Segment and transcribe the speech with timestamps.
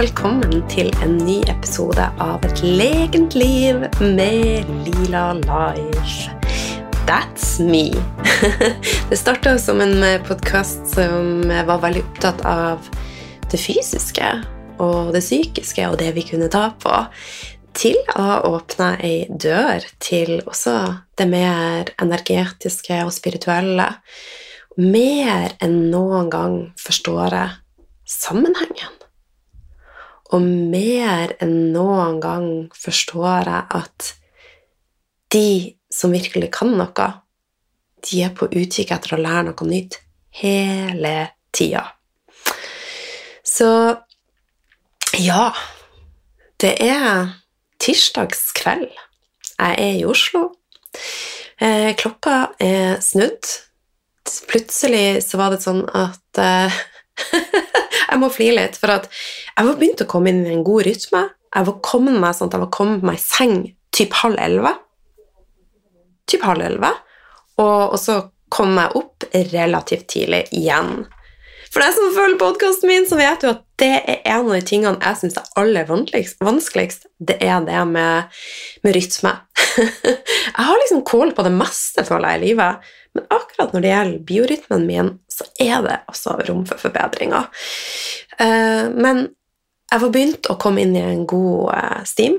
[0.00, 6.30] velkommen til en ny episode av Et legent liv med Lila Life.
[7.04, 7.90] That's me.
[9.10, 12.88] Det starta som en podkast som var veldig opptatt av
[13.52, 14.30] det fysiske
[14.80, 17.02] og det psykiske og det vi kunne ta på,
[17.76, 20.78] til å åpne ei dør til også
[21.20, 23.90] det mer energetiske og spirituelle.
[24.80, 27.52] Mer enn noen gang forstår jeg
[28.08, 28.99] sammenhengen.
[30.30, 34.10] Og mer enn noen gang forstår jeg at
[35.34, 35.50] de
[35.90, 37.08] som virkelig kan noe,
[38.06, 39.98] de er på utkikk etter å lære noe nytt
[40.40, 41.14] hele
[41.54, 41.82] tida.
[43.44, 43.68] Så
[45.18, 45.50] ja,
[46.62, 47.34] det er
[47.82, 48.92] tirsdagskveld.
[49.60, 50.52] Jeg er i Oslo.
[51.60, 53.50] Eh, klokka er snudd.
[54.48, 56.80] Plutselig så var det sånn at eh,
[58.10, 61.22] jeg må flire litt, for jeg var begynt å komme inn i en god rytme.
[61.50, 63.56] Jeg var kommet meg sånn at jeg var kommet meg i seng
[63.94, 64.74] typ halv elleve.
[66.30, 66.92] Typ halv elleve.
[67.60, 71.04] Og, og, så kom jeg opp relativt tidlig igjen.
[71.70, 74.62] For deg som følger podkasten min, så vet du at det er en av de
[74.66, 77.06] tingene jeg syns er aller vanskeligst.
[77.22, 78.40] Det er det med,
[78.82, 79.36] med rytme.
[79.76, 82.90] jeg har liksom kål på det meste, føler jeg, i livet.
[83.16, 87.48] Men akkurat når det gjelder biorytmen min, så er det også rom for forbedringer.
[88.38, 89.26] Eh, men
[89.90, 91.74] jeg var begynt å komme inn i en god
[92.06, 92.38] steam,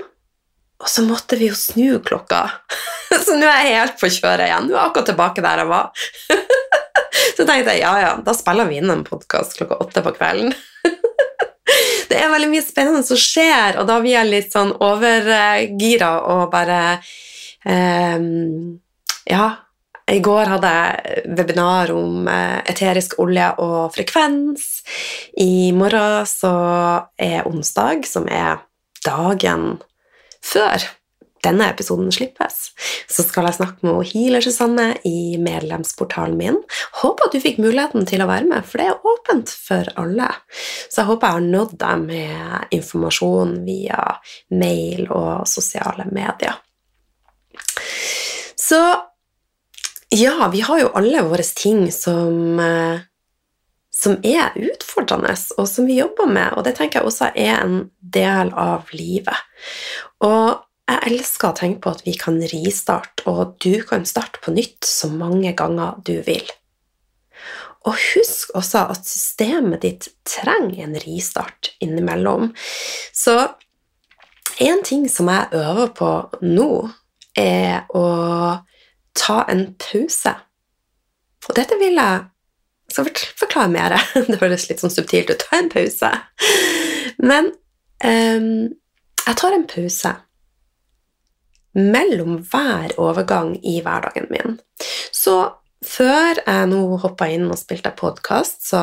[0.82, 2.46] og så måtte vi jo snu klokka.
[3.24, 4.66] Så nå er jeg helt på kjøret igjen.
[4.66, 6.06] Nå er jeg akkurat tilbake der jeg var.
[7.36, 10.54] Så tenkte jeg ja, ja, da spiller vi inn en podkast klokka åtte på kvelden.
[12.10, 16.42] Det er veldig mye spennende som skjer, og da blir jeg litt sånn overgira og
[16.52, 16.80] bare
[17.64, 18.74] um,
[19.30, 19.46] Ja,
[20.10, 24.82] i går hadde jeg webinar om eh, eterisk olje og frekvens.
[25.38, 26.54] I morgen så
[27.20, 28.64] er onsdag, som er
[29.06, 29.76] dagen
[30.42, 30.82] før
[31.42, 32.70] denne episoden slippes,
[33.10, 36.60] så skal jeg snakke med healer Susanne i medlemsportalen min.
[37.00, 40.28] Håper at du fikk muligheten til å være med, for det er åpent for alle.
[40.86, 44.04] Så jeg håper jeg har nådd deg med informasjon via
[44.54, 46.60] mail og sosiale medier.
[48.58, 48.78] Så
[50.12, 53.00] ja, vi har jo alle våre ting som, eh,
[53.92, 57.90] som er utfordrende, og som vi jobber med, og det tenker jeg også er en
[58.00, 59.36] del av livet.
[60.20, 64.52] Og jeg elsker å tenke på at vi kan ristarte, og du kan starte på
[64.52, 66.44] nytt så mange ganger du vil.
[67.88, 72.52] Og husk også at systemet ditt trenger en ristart innimellom.
[73.16, 73.38] Så
[74.60, 76.10] en ting som jeg øver på
[76.44, 76.90] nå,
[77.32, 78.04] er å
[79.18, 80.34] ta en pause.
[81.48, 82.20] Og dette vil jeg
[82.92, 83.08] skal
[83.40, 83.96] forklare mer.
[84.28, 85.42] Det høres litt sånn subtilt ut.
[85.42, 86.12] Ta en pause.
[87.22, 87.52] Men
[88.04, 88.52] um,
[89.22, 90.14] jeg tar en pause
[91.72, 94.58] mellom hver overgang i hverdagen min.
[95.14, 95.36] Så
[95.86, 98.82] før jeg nå hoppa inn og spilte podkast, så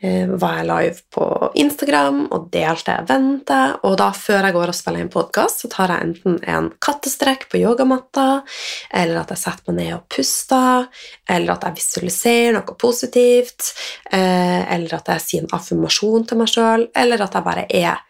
[0.00, 1.26] eh, var jeg live på
[1.62, 5.94] Instagram og delte eventet, Og da, før jeg går og spiller inn podkast, så tar
[5.94, 8.42] jeg enten en kattestrekk på yogamatta,
[8.90, 10.88] eller at jeg setter meg ned og puster,
[11.28, 13.72] eller at jeg visualiserer noe positivt,
[14.10, 18.04] eh, eller at jeg sier en affirmasjon til meg sjøl, eller at jeg bare er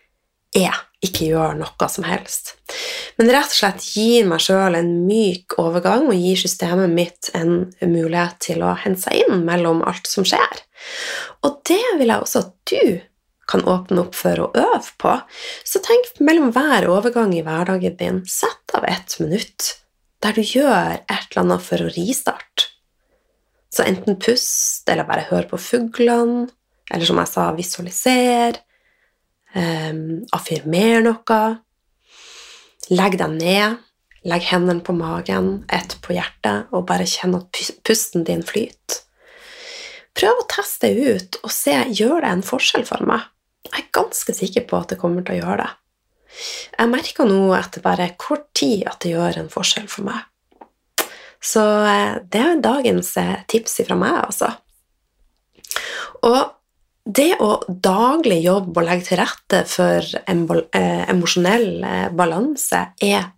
[0.57, 2.57] er, ikke gjør noe som helst.
[3.19, 7.69] Men rett og slett gir meg sjøl en myk overgang og gir systemet mitt en
[7.83, 10.63] mulighet til å hente seg inn mellom alt som skjer.
[11.47, 12.99] Og det vil jeg også at du
[13.49, 15.15] kan åpne opp for å øve på.
[15.65, 19.77] Så tenk mellom hver overgang i hverdagen din, sett av ett minutt
[20.23, 22.73] der du gjør et eller annet for å ristarte.
[23.73, 26.49] Så enten pust, eller bare hør på fuglene,
[26.91, 28.59] eller som jeg sa, visualiser,
[29.57, 31.41] Um, affirmer noe.
[32.93, 33.85] Legg deg ned.
[34.29, 39.05] Legg hendene på magen, ett på hjertet, og bare kjenn at pusten din flyter.
[40.19, 43.29] Prøv å teste det ut og se gjør det en forskjell for meg.
[43.69, 45.69] Jeg er ganske sikker på at det kommer til å gjøre det.
[46.75, 50.27] Jeg merker nå etter bare kort tid at det gjør en forskjell for meg.
[51.39, 54.51] Så eh, det er dagens eh, tips fra meg, altså.
[56.27, 56.41] Og
[57.09, 63.31] det å daglig jobbe og legge til rette for eh, emosjonell eh, balanse er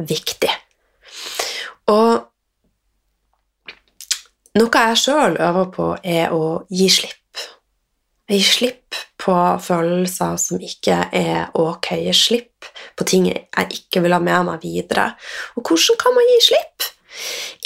[0.00, 0.54] viktig.
[1.92, 2.12] Og
[4.58, 7.44] noe jeg sjøl øver på, er å gi slipp.
[8.28, 11.92] Gi slipp på følelser som ikke er ok.
[12.08, 15.10] Gi slipp på ting jeg ikke vil ha med meg videre.
[15.56, 16.90] Og hvordan kan man gi slipp?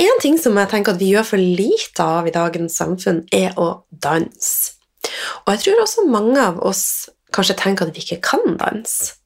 [0.02, 3.54] En ting som jeg tenker at vi gjør for lite av i dagens samfunn, er
[3.60, 4.81] å danse.
[5.44, 6.84] Og jeg tror også mange av oss
[7.32, 9.16] kanskje tenker at vi ikke kan danse.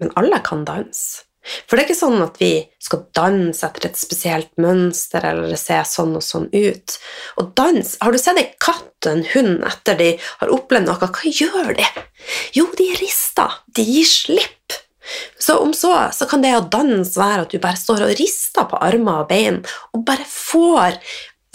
[0.00, 1.26] Men alle kan danse.
[1.46, 2.50] For det er ikke sånn at vi
[2.82, 6.96] skal danse etter et spesielt mønster eller se sånn og sånn ut.
[7.38, 10.08] Og dans Har du sett ei katt og en hund etter de
[10.40, 10.98] har opplevd noe?
[10.98, 11.86] Hva gjør de?
[12.56, 13.60] Jo, de rister.
[13.78, 14.80] De gir slipp.
[15.38, 18.66] Så om så, så kan det å danse være at du bare står og rister
[18.66, 19.60] på armer og bein
[19.94, 20.98] og bare får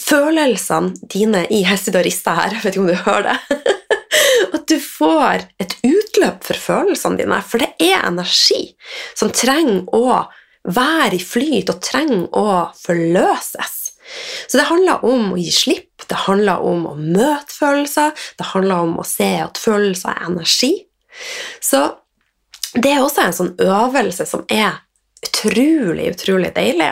[0.02, 3.62] følelsene dine i rister her, jeg vet ikke om du hører det.
[4.56, 8.74] At du får et utløp for følelsene dine, for det er energi
[9.16, 10.26] som trenger å
[10.68, 13.78] være i flyt og trenger å forløses.
[14.48, 18.86] Så det handler om å gi slipp, det handler om å møte følelser, det handler
[18.86, 20.74] om å se at følelser er energi.
[21.64, 21.86] Så
[22.76, 24.82] det er også en sånn øvelse som er
[25.24, 26.92] utrolig, utrolig deilig,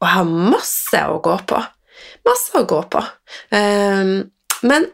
[0.00, 1.60] og jeg har masse å gå på.
[2.28, 3.02] Masse å gå på.
[3.54, 4.30] Um,
[4.66, 4.86] men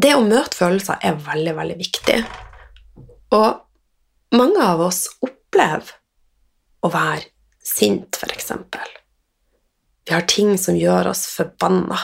[0.00, 2.18] det å møte følelser er veldig, veldig viktig.
[3.36, 5.92] Og mange av oss opplever
[6.84, 7.26] å være
[7.64, 8.52] sint, f.eks.
[10.06, 11.98] Vi har ting som gjør oss forbanna.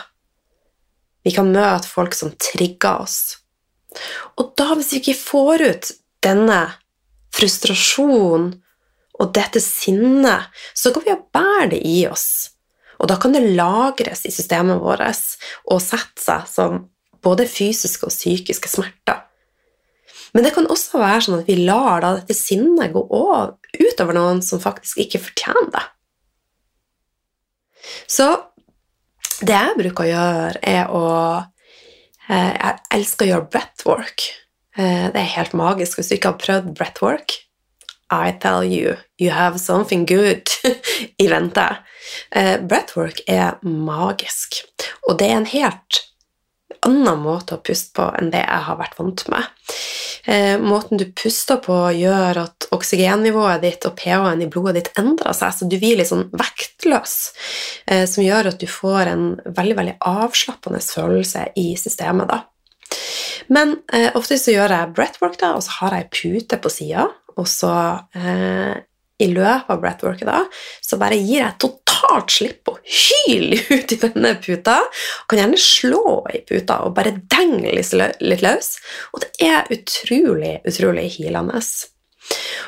[1.26, 3.38] Vi kan møte folk som trigger oss.
[4.36, 5.92] Og da, hvis vi ikke får ut
[6.26, 6.60] denne
[7.36, 8.52] frustrasjonen
[9.16, 12.55] og dette sinnet, så går vi og bærer det i oss.
[13.00, 15.04] Og da kan det lagres i systemet vårt
[15.68, 16.84] og sette seg som
[17.24, 19.24] både fysiske og psykiske smerter.
[20.34, 24.42] Men det kan også være sånn at vi lar da dette sinnet gå utover noen
[24.44, 25.84] som faktisk ikke fortjener det.
[28.10, 28.26] Så
[29.40, 31.06] det jeg bruker å gjøre, er å
[32.28, 34.26] eh, Jeg elsker å gjøre breathwork.
[34.76, 35.98] Eh, det er helt magisk.
[35.98, 37.36] Hvis du ikke har prøvd breathwork,
[38.12, 40.48] I tell you, you have something good
[41.22, 41.66] i vente.
[42.30, 44.62] Uh, breathwork er magisk,
[45.08, 46.02] og det er en helt
[46.86, 49.48] annen måte å puste på enn det jeg har vært vant med.
[50.26, 55.36] Eh, måten du puster på, gjør at oksygennivået ditt og pH-en i blodet ditt endrer
[55.36, 57.14] seg, så du blir litt sånn vektløs,
[57.86, 62.32] eh, som gjør at du får en veldig veldig avslappende følelse i systemet.
[62.32, 62.42] da.
[63.54, 66.74] Men eh, ofte så gjør jeg breathwork, da, og så har jeg ei pute på
[66.74, 67.06] sida,
[67.36, 67.72] og så
[68.16, 68.76] eh,
[69.18, 70.42] i løpet av breathworket da,
[70.84, 74.76] så bare gir jeg totalt slipp og hyler ut i denne puta.
[74.84, 78.72] Og kan gjerne slå i puta og bare denge litt løs.
[79.14, 81.62] Og det er utrolig, utrolig hilende.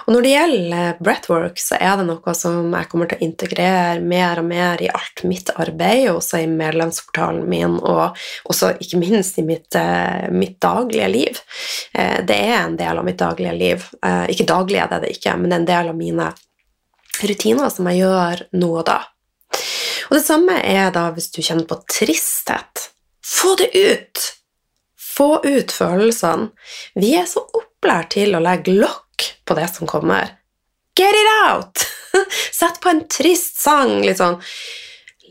[0.09, 4.01] Og når det gjelder breathwork, så er det noe som jeg kommer til å integrere
[4.01, 8.17] mer og mer i alt mitt arbeid, også i medlemsportalen min, og
[8.49, 11.41] også ikke minst i mitt, eh, mitt daglige liv.
[11.93, 13.85] Eh, det er en del av mitt daglige liv.
[14.03, 16.31] Eh, ikke daglig er det det ikke, men det er en del av mine
[17.29, 19.03] rutiner som jeg gjør nå og da.
[20.09, 22.89] Og det samme er da hvis du kjenner på tristhet.
[23.21, 24.25] Få det ut!
[24.97, 26.53] Få ut følelsene.
[26.95, 29.08] Vi er så opplært til å legge lokk
[29.49, 30.37] på det som kommer.
[30.99, 31.87] Get it out!
[32.61, 34.37] Sett på en trist sang, litt sånn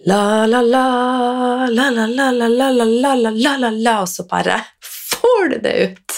[0.07, 6.12] la-la-la, la-la-la-la-la-la-la-la-la, og så bare får du det ut!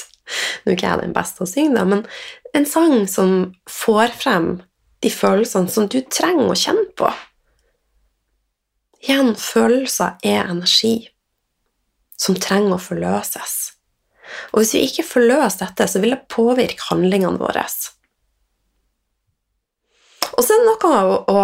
[0.62, 2.02] Nå er ikke jeg den beste å synge, da, men
[2.54, 3.30] en sang som
[3.70, 4.48] får frem
[5.04, 7.10] de følelsene som du trenger å kjenne på.
[9.00, 11.10] Igjen, følelser er energi
[12.20, 13.79] som trenger å forløses.
[14.52, 17.66] Og hvis vi ikke får løst dette, så vil det påvirke handlingene våre.
[20.36, 21.44] Og så er det noe å, å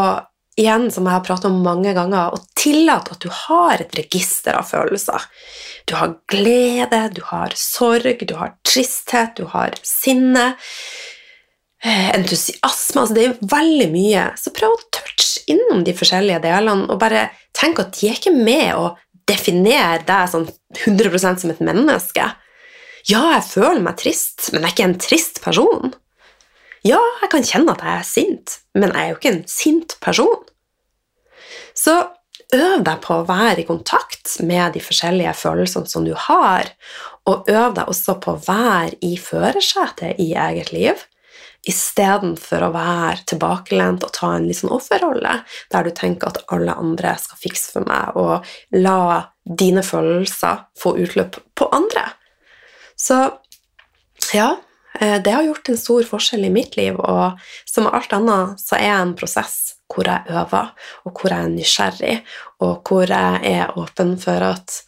[0.60, 4.56] igjen, som jeg har pratet om mange ganger, å tillate at du har et register
[4.58, 5.28] av følelser.
[5.90, 10.54] Du har glede, du har sorg, du har tristhet, du har sinne,
[11.84, 14.30] eh, entusiasme Altså det er veldig mye.
[14.40, 18.34] Så prøv å touche innom de forskjellige delene, og bare tenk at de er ikke
[18.34, 18.96] med å
[19.28, 20.48] definere deg sånn
[20.86, 22.32] 100% som et menneske.
[23.06, 25.94] Ja, jeg føler meg trist, men jeg er ikke en trist person.
[26.86, 29.98] Ja, jeg kan kjenne at jeg er sint, men jeg er jo ikke en sint
[30.02, 30.42] person.
[31.78, 31.94] Så
[32.56, 36.72] øv deg på å være i kontakt med de forskjellige følelsene som du har,
[37.30, 41.06] og øv deg også på å være i førersetet i eget liv,
[41.66, 45.40] istedenfor å være tilbakelent og ta en litt sånn offerrolle,
[45.74, 48.46] der du tenker at alle andre skal fikse for meg, og
[48.78, 52.10] la dine følelser få utløp på andre.
[53.06, 53.18] Så
[54.34, 54.56] ja,
[55.00, 58.80] eh, det har gjort en stor forskjell i mitt liv, og som alt annet så
[58.80, 59.58] er jeg en prosess
[59.94, 60.72] hvor jeg øver,
[61.06, 62.16] og hvor jeg er nysgjerrig,
[62.66, 64.80] og hvor jeg er åpen for at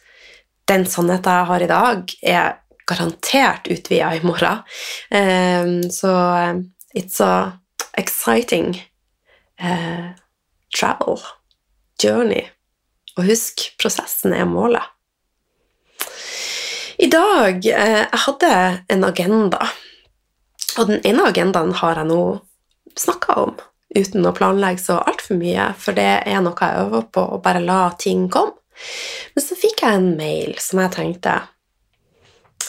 [0.68, 2.58] den sannheten jeg har i dag, er
[2.88, 4.64] garantert utvida i morgen.
[5.14, 6.60] Ehm, så eh,
[6.98, 7.60] it's a
[7.98, 8.74] exciting
[10.74, 11.18] travel,
[12.02, 12.44] journey.
[13.16, 14.84] Og husk, prosessen er målet.
[16.98, 18.52] I dag eh, jeg hadde
[18.90, 19.68] en agenda,
[20.78, 22.22] og den ene agendaen har jeg nå
[22.98, 23.52] snakka om
[23.94, 27.62] uten å planlegge så altfor mye, for det er noe jeg øver på, å bare
[27.62, 28.56] la ting komme.
[29.34, 31.32] Men så fikk jeg en mail som jeg tenkte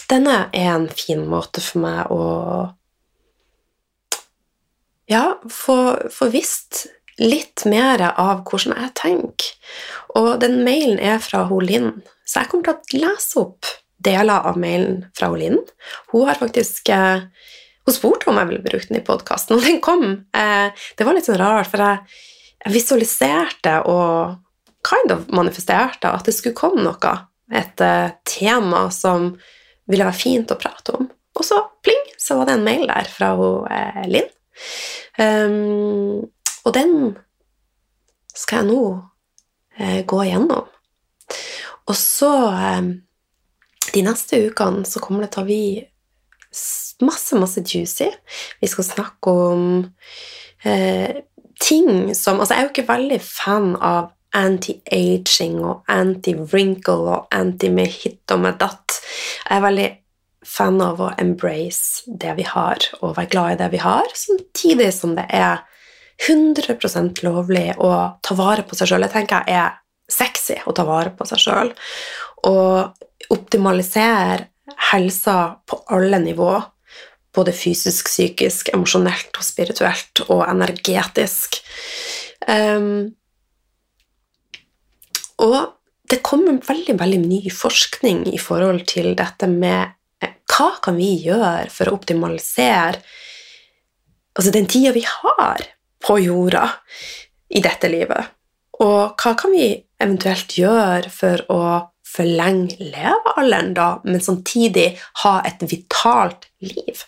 [0.09, 2.23] Denne er en fin måte for meg å
[5.09, 5.75] ja, få,
[6.09, 6.87] få visst
[7.21, 9.51] litt mer av hvordan jeg tenker.
[10.17, 11.91] Og den mailen er fra hun Linn,
[12.25, 13.69] så jeg kommer til å lese opp
[14.03, 15.59] deler av mailen fra Linn.
[16.11, 17.25] Hun har faktisk eh,
[17.85, 20.03] hun spurte om jeg ville bruke den i podkasten, og den kom.
[20.35, 22.19] Eh, det var litt sånn rart, for jeg,
[22.69, 24.35] visualiserte og
[24.85, 27.13] kind of manifesterte at det skulle komme noe.
[27.49, 29.31] Et uh, tema som
[29.89, 31.07] ville være fint å prate om.
[31.39, 33.65] Og så pling, så var det en mail der fra hun,
[34.11, 34.27] Linn.
[35.17, 36.27] Um,
[36.67, 36.93] og den
[38.35, 40.67] skal jeg nå gå igjennom.
[41.87, 42.33] Og så
[43.93, 45.63] De neste ukene så kommer det til å bli
[47.05, 48.09] masse, masse juicy.
[48.61, 49.65] Vi skal snakke om
[50.63, 51.21] eh,
[51.59, 57.71] ting som Altså, jeg er jo ikke veldig fan av anti-aging og anti-wrinkle og anti
[57.73, 58.99] med hit og med datt.
[59.47, 59.89] Jeg er veldig
[60.45, 64.91] fan av å embrace det vi har, og være glad i det vi har, samtidig
[64.95, 65.65] som det er
[66.29, 67.91] 100% lovlig å
[68.25, 69.05] ta vare på seg sjøl.
[69.07, 69.77] Jeg tenker jeg er
[70.09, 71.71] sexy å ta vare på seg sjøl.
[72.49, 74.47] Og optimalisere
[74.91, 76.51] helsa på alle nivå.
[77.35, 81.59] Både fysisk, psykisk, emosjonelt og spirituelt og energetisk.
[82.49, 83.11] Um,
[85.39, 85.75] og
[86.09, 89.93] det kommer veldig, veldig ny forskning i forhold til dette med
[90.23, 93.03] eh, hva kan vi gjøre for å optimalisere
[94.33, 95.63] altså den tida vi har
[96.01, 96.65] på jorda
[97.53, 98.33] i dette livet?
[98.79, 101.61] Og hva kan vi eventuelt gjøre for å
[102.09, 104.91] forlenge levealderen, da, men samtidig
[105.23, 107.05] ha et vitalt liv.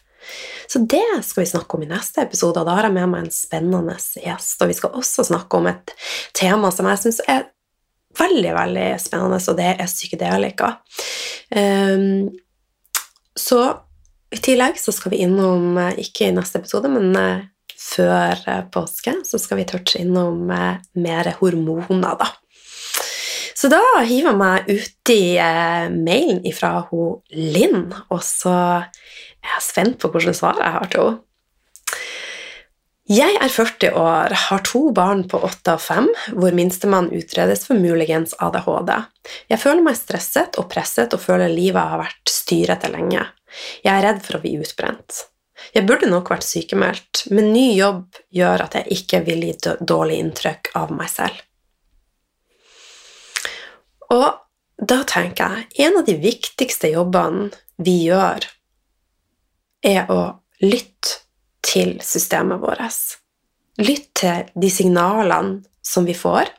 [0.67, 3.25] Så det skal vi snakke om i neste episode, og da har jeg med meg
[3.25, 4.62] en spennende gjest.
[4.62, 5.93] Og vi skal også snakke om et
[6.38, 7.50] tema som jeg syns er
[8.20, 10.74] veldig, veldig spennende, og det er psykedelika.
[11.51, 12.29] Um,
[13.38, 13.62] så
[14.31, 17.43] i tillegg så skal vi innom, eh, ikke i neste episode, men uh,
[17.75, 22.29] før uh, påske, så skal vi touche innom mer hormoner, da.
[23.62, 26.80] Så da hiver jeg meg uti eh, mailen fra
[27.30, 31.27] Linn, og så er jeg spent på hvilket svar jeg har til henne.
[33.12, 36.06] Jeg er 40 år, har to barn på 8 og 5,
[36.39, 38.94] hvor minstemann utredes for muligens ADHD.
[39.51, 43.25] Jeg føler meg stresset og presset og føler livet har vært styrete lenge.
[43.84, 45.25] Jeg er redd for å bli utbrent.
[45.75, 50.22] Jeg burde nok vært sykemeldt, men ny jobb gjør at jeg ikke vil gi dårlig
[50.24, 51.44] inntrykk av meg selv.
[54.12, 54.27] Og
[54.82, 57.51] da tenker jeg en av de viktigste jobbene
[57.82, 58.46] vi gjør,
[59.86, 60.22] er å
[60.62, 61.22] lytte
[61.65, 62.82] til systemet vårt.
[63.82, 66.51] Lytte til de signalene som vi får,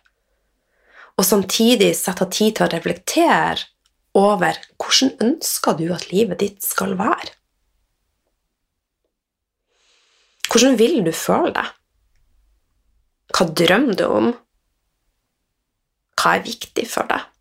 [1.19, 3.69] og samtidig sette tid til å reflektere
[4.19, 7.35] over hvordan ønsker du at livet ditt skal være.
[10.53, 11.69] Hvordan vil du føle deg?
[13.33, 14.33] Hva drømmer du om?
[16.21, 17.32] Hva er viktig for deg?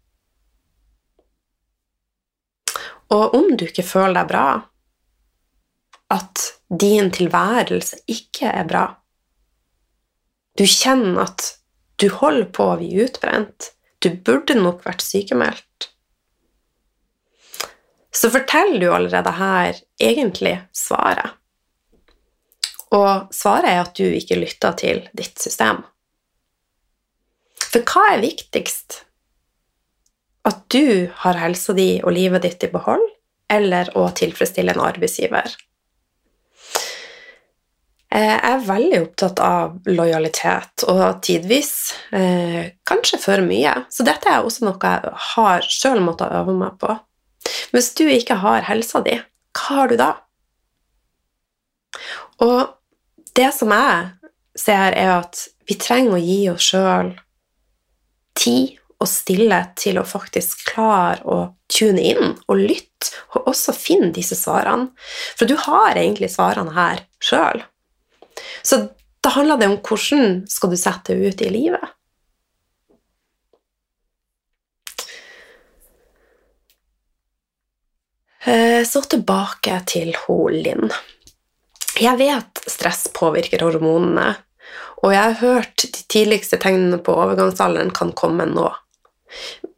[3.11, 4.45] Og om du ikke føler deg bra,
[6.11, 6.47] at
[6.81, 8.85] din tilværelse ikke er bra
[10.59, 11.45] Du kjenner at
[12.01, 13.69] du holder på å bli utbrent,
[14.03, 15.87] du burde nok vært sykemeldt
[18.11, 21.37] Så forteller du allerede her egentlig svaret.
[22.91, 25.79] Og svaret er at du ikke lytter til ditt system.
[27.71, 29.05] For hva er viktigst
[30.47, 33.03] at du har helsa di og livet ditt i behold,
[33.51, 35.53] eller å tilfredsstille en arbeidsgiver.
[38.11, 41.71] Eh, jeg er veldig opptatt av lojalitet, og tidvis
[42.15, 43.75] eh, kanskje for mye.
[43.93, 46.97] Så dette er også noe jeg har sjøl måttet øve meg på.
[47.71, 49.15] Hvis du ikke har helsa di,
[49.55, 50.11] hva har du da?
[52.43, 52.59] Og
[53.37, 54.11] det som jeg
[54.59, 57.13] ser, er at vi trenger å gi oss sjøl
[58.35, 61.37] tid og stillhet til å faktisk klare å
[61.71, 64.91] tune inn og lytte, og også finne disse svarene.
[65.37, 67.63] For du har egentlig svarene her sjøl.
[68.61, 68.83] Så
[69.21, 71.89] da handler det om hvordan skal du sette ut i livet.
[78.45, 80.93] Eh, så tilbake til hun Linn.
[82.01, 84.31] Jeg vet stress påvirker hormonene,
[85.03, 88.71] og jeg har hørt de tidligste tegnene på overgangsalderen kan komme nå.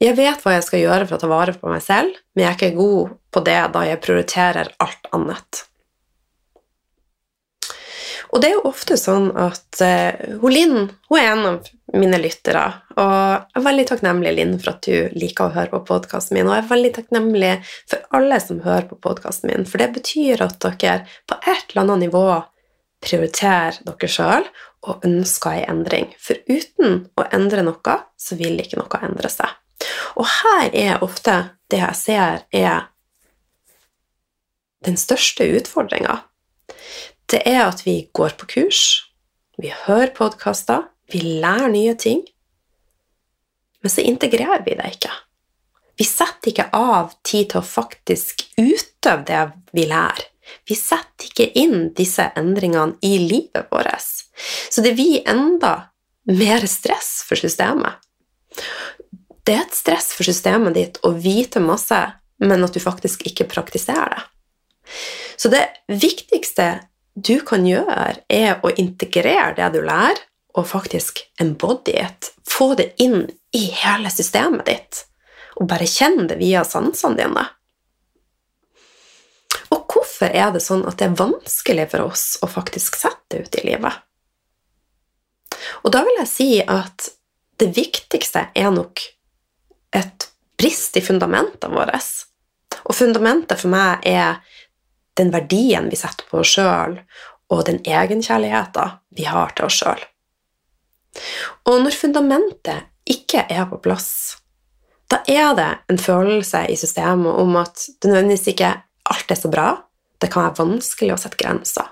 [0.03, 2.51] Jeg vet hva jeg skal gjøre for å ta vare på meg selv, men jeg
[2.51, 5.63] er ikke god på det da jeg prioriterer alt annet.
[8.33, 12.63] Og det er jo ofte sånn at uh, Linn hun er en av mine lyttere,
[12.97, 16.47] og jeg er veldig takknemlig, Linn, for at du liker å høre på podkasten min,
[16.49, 17.51] og jeg er veldig takknemlig
[17.91, 21.83] for alle som hører på podkasten min, for det betyr at dere på et eller
[21.83, 22.25] annet nivå
[23.03, 24.47] prioriterer dere sjøl
[24.87, 26.09] og ønsker ei endring.
[26.19, 29.51] For uten å endre noe, så vil ikke noe endre seg.
[30.19, 31.37] Og her er ofte
[31.71, 32.89] det jeg ser, er
[34.83, 36.21] den største utfordringa
[37.33, 38.81] det er at vi går på kurs,
[39.57, 42.21] vi hører podkaster, vi lærer nye ting,
[43.81, 45.11] men så integrerer vi det ikke.
[45.99, 49.41] Vi setter ikke av tid til å faktisk utøve det
[49.75, 50.29] vi lærer.
[50.67, 54.09] Vi setter ikke inn disse endringene i livet vårt.
[54.69, 55.89] Så det blir enda
[56.29, 57.99] mer stress for systemet.
[59.43, 61.99] Det er et stress for systemet ditt å vite masse,
[62.43, 64.23] men at du faktisk ikke praktiserer det.
[65.37, 70.21] Så det viktigste du kan gjøre, er å integrere det du lærer,
[70.53, 72.29] og faktisk embody it.
[72.45, 73.25] Få det inn
[73.57, 75.03] i hele systemet ditt,
[75.57, 77.45] og bare kjenne det via sansene dine.
[80.23, 83.57] Hvorfor er det sånn at det er vanskelig for oss å faktisk sette det ut
[83.59, 83.97] i livet?
[85.83, 87.09] Og da vil jeg si at
[87.59, 89.03] det viktigste er nok
[89.99, 91.99] et brist i fundamentene våre.
[92.87, 94.39] Og fundamentet for meg er
[95.19, 97.01] den verdien vi setter på oss sjøl,
[97.51, 100.07] og den egenkjærligheten vi har til oss sjøl.
[101.67, 104.37] Og når fundamentet ikke er på plass,
[105.11, 108.77] da er det en følelse i systemet om at det nødvendigvis ikke
[109.11, 109.73] alt er så bra.
[110.21, 111.89] Det kan være vanskelig å sette grenser.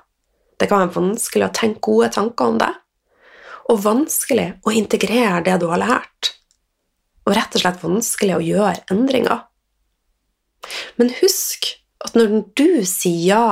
[0.60, 2.72] Det kan være vanskelig å tenke gode tanker om det.
[3.72, 6.34] Og vanskelig å integrere det du har lært.
[7.26, 9.46] Og rett og slett vanskelig å gjøre endringer.
[10.98, 11.74] Men husk
[12.06, 13.46] at når du sier ja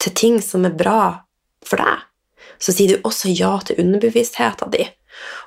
[0.00, 1.26] til ting som er bra
[1.66, 2.06] for deg,
[2.60, 4.90] så sier du også ja til underbevisstheten din.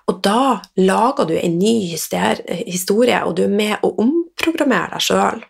[0.10, 5.44] Og da lager du en ny historie, og du er med å omprogrammere deg sjøl.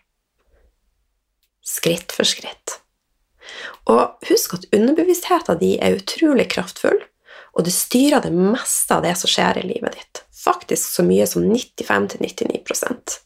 [1.64, 2.78] Skritt for skritt.
[3.88, 7.00] Og husk at underbevisstheten din er utrolig kraftfull,
[7.54, 10.24] og det styrer det meste av det som skjer i livet ditt.
[10.44, 13.20] Faktisk så mye som 95-99%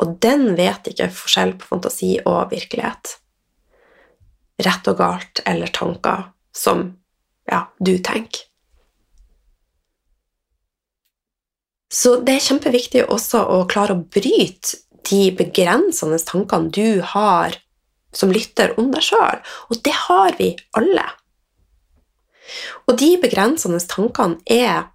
[0.00, 3.16] og den vet ikke forskjell på fantasi og virkelighet.
[4.60, 6.84] Rett og galt eller tanker som
[7.50, 8.46] ja, du tenker.
[11.90, 17.56] Så det er kjempeviktig også å klare å bryte de begrensende tankene du har
[18.12, 19.38] som lytter om deg sjøl,
[19.70, 21.06] og det har vi alle.
[22.88, 24.88] Og de begrensende tankene er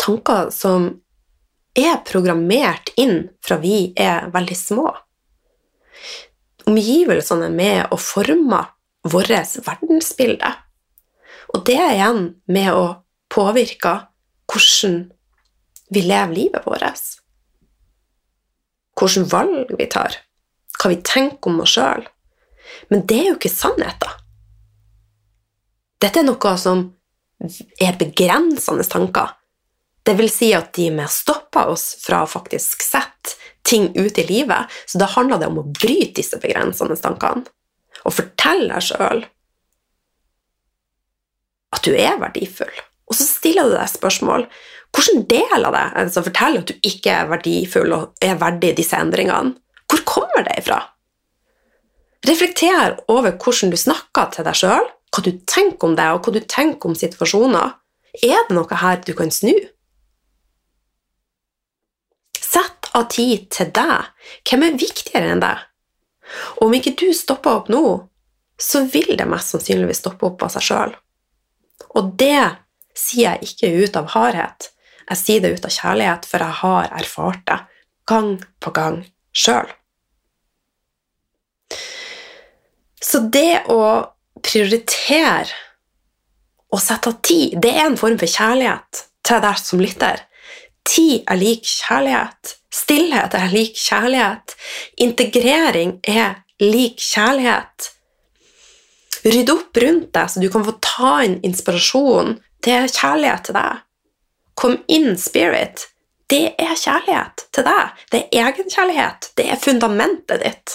[0.00, 0.88] tanker som
[1.78, 4.88] er programmert inn fra vi er veldig små.
[6.68, 8.72] Omgivelsene er med og former
[9.08, 10.50] vårt verdensbilde.
[11.54, 12.86] Og det er igjen med å
[13.32, 13.94] påvirke
[14.48, 14.98] hvordan
[15.92, 17.04] vi lever livet vårt.
[18.98, 20.16] Hvilke valg vi tar,
[20.78, 22.06] hva vi tenker om oss sjøl.
[22.90, 24.24] Men det er jo ikke sannheten.
[26.02, 26.84] Dette er noe som
[27.82, 29.38] er begrensende tanker
[30.08, 33.34] det vil si at de med stopper oss fra å faktisk sette
[33.68, 34.72] ting ut i livet.
[34.88, 37.44] Så da handler det om å bryte disse begrensende tankene
[38.06, 39.20] og fortelle deg sjøl
[41.76, 42.72] at du er verdifull.
[43.08, 44.46] Og så stiller du deg spørsmål
[44.96, 48.96] hvilken del av det altså forteller at du ikke er verdifull og er verdig disse
[48.96, 49.54] endringene?
[49.88, 50.80] Hvor kommer det ifra?
[52.28, 56.34] Reflekter over hvordan du snakker til deg sjøl, hva du tenker om deg, og hva
[56.34, 57.76] du tenker om situasjoner.
[58.24, 59.54] Er det noe her du kan snu?
[62.36, 64.10] Sett av tid til deg.
[64.48, 65.64] Hvem er viktigere enn deg?
[66.58, 67.82] Og om ikke du stopper opp nå,
[68.58, 70.96] så vil det mest sannsynligvis stoppe opp av seg sjøl.
[71.94, 72.42] Og det
[72.98, 74.70] sier jeg ikke ut av hardhet,
[75.08, 77.58] jeg sier det ut av kjærlighet, for jeg har erfart det
[78.08, 79.02] gang på gang
[79.36, 79.68] sjøl.
[83.00, 83.82] Så det å
[84.44, 85.48] prioritere
[86.68, 90.24] og sette av tid, det er en form for kjærlighet til deg som lytter.
[90.88, 92.56] Tid er lik kjærlighet.
[92.72, 94.56] Stillhet er lik kjærlighet.
[95.04, 97.92] Integrering er lik kjærlighet.
[99.28, 102.36] Rydd opp rundt deg, så du kan få ta inn inspirasjon.
[102.68, 103.84] Er kjærlighet til deg.
[104.58, 105.86] Kom inn spirit.
[106.28, 108.00] Det er kjærlighet til deg.
[108.12, 109.30] Det er egenkjærlighet.
[109.38, 110.74] Det er fundamentet ditt.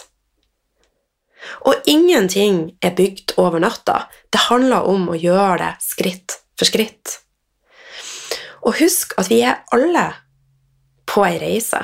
[1.68, 4.08] Og ingenting er bygd over natta.
[4.34, 7.20] Det handler om å gjøre det skritt for skritt.
[8.64, 10.08] Og husk at vi er alle
[11.10, 11.84] på ei reise.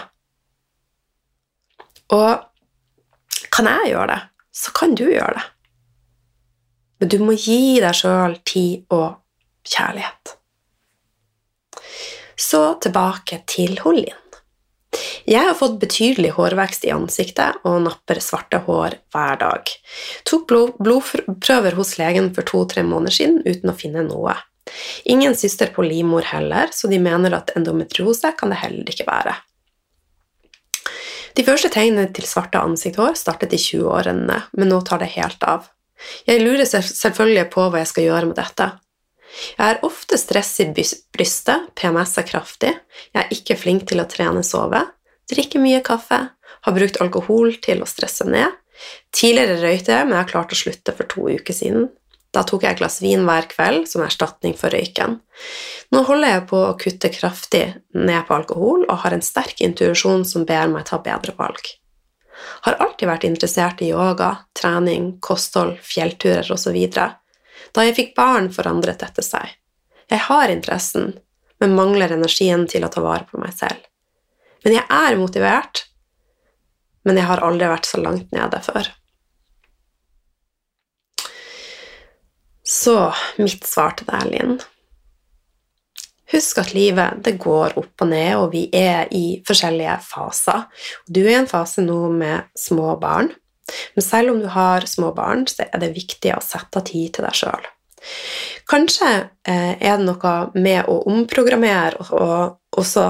[2.16, 4.20] Og kan jeg gjøre det,
[4.56, 5.48] så kan du gjøre det.
[7.00, 9.20] Men du må gi deg sjøl tid og
[9.68, 10.36] kjærlighet.
[12.40, 14.16] Så tilbake til Hollin.
[15.30, 19.74] Jeg har fått betydelig hårvekst i ansiktet og napper svarte hår hver dag.
[20.26, 20.48] Tok
[20.80, 24.34] blodprøver hos legen for to-tre måneder siden uten å finne noe.
[25.10, 29.36] Ingen syster på livmor heller, så de mener at endometriose kan det heller ikke være.
[31.38, 35.70] De første tegnene til svarte ansiktshår startet i 20-årene, men nå tar det helt av.
[36.28, 38.70] Jeg lurer selvfølgelig på hva jeg skal gjøre med dette.
[39.30, 42.72] Jeg har ofte stress i brystet, PMS er kraftig,
[43.14, 44.82] jeg er ikke flink til å trene sove,
[45.30, 46.20] drikker mye kaffe,
[46.66, 48.58] har brukt alkohol til å stresse ned.
[49.16, 51.90] Tidligere røykte jeg, men jeg har klart å slutte for to uker siden.
[52.36, 55.18] Da tok jeg et glass vin hver kveld som erstatning for røyken.
[55.94, 57.64] Nå holder jeg på å kutte kraftig
[57.98, 61.64] ned på alkohol og har en sterk intuisjon som ber meg ta bedre valg.
[62.66, 66.78] Har alltid vært interessert i yoga, trening, kosthold, fjellturer osv.
[66.96, 69.56] Da jeg fikk barn, forandret dette seg.
[70.10, 71.14] Jeg har interessen,
[71.62, 73.84] men mangler energien til å ta vare på meg selv.
[74.64, 75.86] Men jeg er motivert,
[77.08, 78.90] men jeg har aldri vært så langt nede før.
[82.70, 82.98] Så
[83.40, 84.60] mitt svar til deg, Linn
[86.30, 90.68] Husk at livet det går opp og ned, og vi er i forskjellige faser.
[91.08, 93.32] Du er i en fase nå med små barn,
[93.96, 97.26] men selv om du har små barn, så er det viktig å sette tid til
[97.28, 97.68] deg sjøl.
[98.70, 99.10] Kanskje
[99.50, 103.10] eh, er det noe med å omprogrammere og også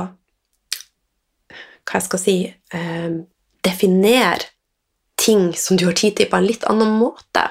[1.85, 3.11] Hva jeg skal si eh,
[3.65, 4.49] Definere
[5.19, 7.41] ting som du har tid til, på en litt annen måte.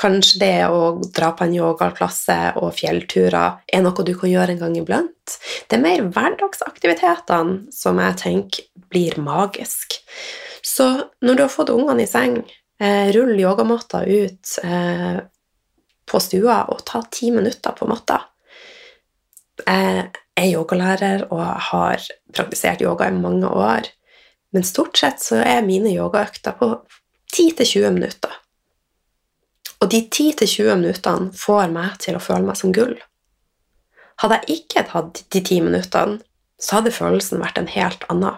[0.00, 4.62] Kanskje det å dra på en yogaklasse og fjellturer er noe du kan gjøre en
[4.62, 5.34] gang iblant.
[5.68, 9.98] Det er mer hverdagsaktivitetene som jeg tenker blir magisk.
[10.64, 10.88] Så
[11.20, 12.40] når du har fått ungene i seng,
[12.80, 15.20] eh, rull yogamatta ut eh,
[16.10, 18.22] på stua og ta ti minutter på matta.
[19.60, 20.08] Jeg
[20.40, 22.00] er yogalærer og har
[22.32, 23.90] praktisert yoga i mange år,
[24.56, 26.72] men stort sett så er mine yogaøkter på
[27.36, 28.39] 10-20 minutter.
[29.80, 32.98] Og de 10-20 minuttene får meg til å føle meg som gull.
[34.20, 36.20] Hadde jeg ikke hatt de ti minuttene,
[36.60, 38.36] så hadde følelsen vært en helt annen.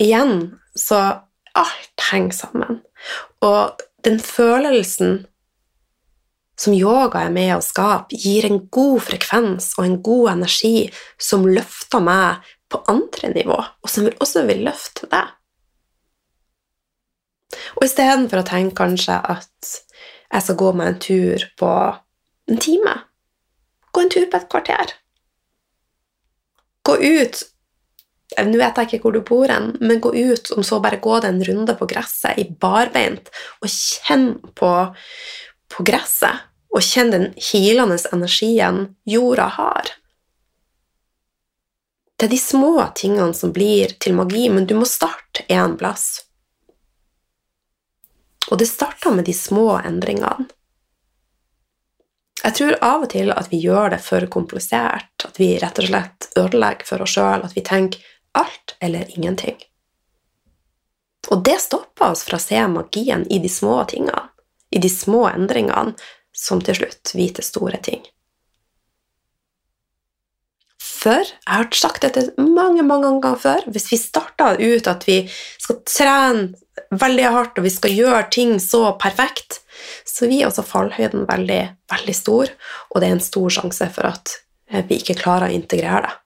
[0.00, 0.36] Igjen
[0.72, 1.00] så
[1.52, 2.80] alt henger sammen.
[3.44, 5.26] Og den følelsen
[6.60, 10.88] som yoga er med å skape, gir en god frekvens og en god energi
[11.20, 15.32] som løfter meg på andre nivå, og som også vil løfte deg.
[17.78, 19.76] Og istedenfor å tenke kanskje at
[20.30, 21.70] jeg skal gå meg en tur på
[22.50, 22.96] en time,
[23.90, 24.94] gå en tur på et kvarter.
[26.86, 27.46] Gå ut
[28.38, 31.16] Nå vet jeg ikke hvor du bor hen, men gå ut, om så bare gå
[31.18, 33.26] deg en runde på gresset i barbeint,
[33.58, 34.70] og kjenn på,
[35.74, 39.90] på gresset, og kjenn den hilende energien jorda har.
[42.14, 46.20] Det er de små tingene som blir til magi, men du må starte en plass.
[48.50, 50.48] Og det starter med de små endringene.
[52.40, 55.90] Jeg tror av og til at vi gjør det for komplisert, at vi rett og
[55.90, 58.00] slett ødelegger for oss sjøl, at vi tenker
[58.38, 59.58] alt eller ingenting.
[61.28, 64.22] Og det stopper oss fra å se magien i de små tingene,
[64.72, 65.92] i de små endringene,
[66.32, 68.00] som til slutt blir store ting.
[71.00, 75.22] For jeg har sagt dette mange mange ganger før hvis vi starter ut at vi
[75.30, 79.60] skal trene veldig hardt, og vi skal gjøre ting så perfekt,
[80.04, 81.60] så blir også fallhøyden veldig,
[81.92, 82.50] veldig stor,
[82.90, 84.32] og det er en stor sjanse for at
[84.70, 86.16] eh, vi ikke klarer å integrere det.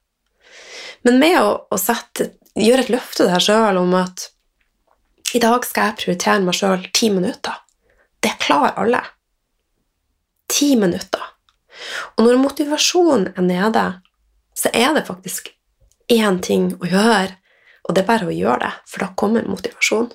[1.05, 4.29] Men med å, å sette, gjøre et løfte til deg sjøl om at
[5.35, 7.59] i dag skal jeg prioritere meg sjøl ti minutter,
[8.25, 9.03] det klarer alle.
[10.49, 11.25] Ti minutter.
[12.15, 13.85] Og når motivasjonen er nede,
[14.55, 15.51] så er det faktisk
[16.13, 17.35] én ting å gjøre,
[17.85, 20.13] og det er bare å gjøre det, for da kommer motivasjon.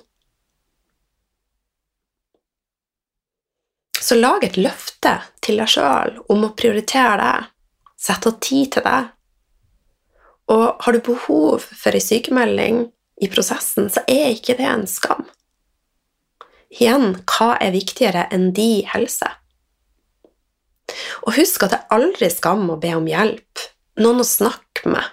[4.00, 7.50] Så lag et løfte til deg sjøl om å prioritere deg.
[8.00, 9.10] Sett av tid til deg.
[10.50, 12.86] Og har du behov for ei sykemelding
[13.20, 15.28] i prosessen, så er ikke det en skam.
[16.72, 19.28] Igjen, hva er viktigere enn de helse?
[21.26, 23.66] Og husk at det er aldri skam å be om hjelp,
[24.02, 25.04] noen å snakke med.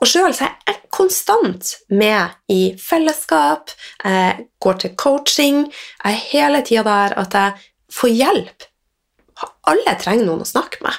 [0.00, 3.72] Og sjøl er jeg konstant med i fellesskap,
[4.02, 8.66] jeg går til coaching, jeg er hele tida der at jeg får hjelp.
[9.68, 10.96] Alle trenger noen å snakke med.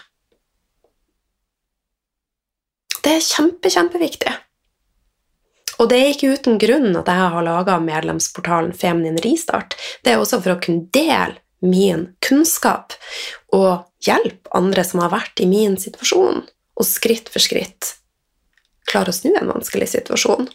[3.01, 4.33] Det er kjempe, kjempeviktig.
[5.81, 9.73] Og det er ikke uten grunn at jeg har laga medlemsportalen Feminin Ristart.
[10.05, 12.93] Det er også for å kunne dele min kunnskap
[13.53, 16.43] og hjelpe andre som har vært i min situasjon,
[16.81, 17.95] og skritt for skritt
[18.91, 20.49] klare å snu en vanskelig situasjon.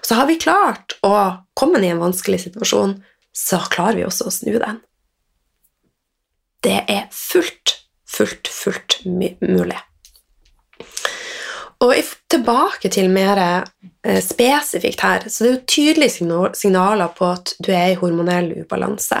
[0.00, 1.14] Og så har vi klart å
[1.58, 2.98] komme i en vanskelig situasjon,
[3.34, 4.80] så klarer vi også å snu den.
[6.64, 7.76] Det er fullt,
[8.08, 9.80] fullt, fullt mulig.
[11.84, 11.92] Og
[12.32, 17.74] tilbake til mer eh, spesifikt her, så det er jo tydelige signaler på at du
[17.74, 19.20] er i hormonell ubalanse.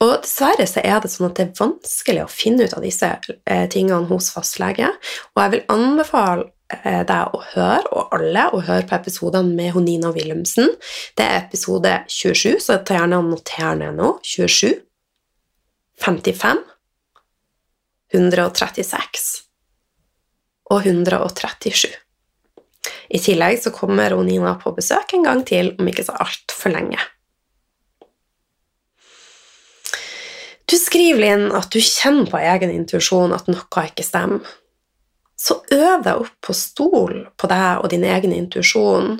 [0.00, 3.10] Og dessverre så er det sånn at det er vanskelig å finne ut av disse
[3.44, 4.88] eh, tingene hos fastlege,
[5.34, 9.74] og jeg vil anbefale eh, deg å høre, og alle, å høre på episodene med
[9.76, 10.72] Honina Wilhelmsen.
[11.18, 14.14] Det er episode 27, så ta gjerne og noter ned nå.
[14.24, 14.80] 27,
[16.00, 16.64] 55,
[18.16, 19.30] 136
[20.70, 21.90] og 137.
[23.10, 26.98] I tillegg så kommer Nina på besøk en gang til om ikke så altfor lenge.
[30.70, 34.46] Du skriver inn at du kjenner på egen intuisjon at noe ikke stemmer.
[35.40, 39.16] Så øv deg opp på stol på deg og din egen intuisjon,